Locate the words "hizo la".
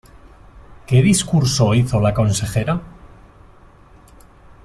1.75-2.15